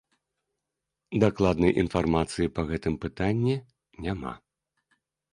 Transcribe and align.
Дакладнай 1.23 1.73
інфармацыі 1.81 2.51
па 2.55 2.61
гэтым 2.69 2.93
пытанні 3.03 3.55
няма. 4.07 4.33